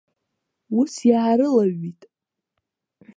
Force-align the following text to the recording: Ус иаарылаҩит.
Ус 0.79 0.93
иаарылаҩит. 1.09 2.01